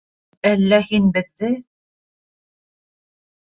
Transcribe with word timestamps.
Әллә 0.51 0.79
һин 0.87 1.05
беҙҙе... 1.19 1.51